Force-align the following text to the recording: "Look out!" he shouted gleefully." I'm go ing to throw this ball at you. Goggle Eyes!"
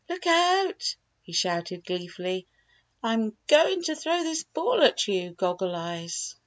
"Look 0.09 0.25
out!" 0.25 0.95
he 1.21 1.31
shouted 1.31 1.85
gleefully." 1.85 2.47
I'm 3.03 3.37
go 3.45 3.69
ing 3.69 3.83
to 3.83 3.95
throw 3.95 4.23
this 4.23 4.41
ball 4.43 4.81
at 4.81 5.07
you. 5.07 5.29
Goggle 5.33 5.75
Eyes!" 5.75 6.33